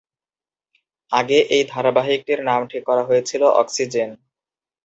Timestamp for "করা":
2.85-3.03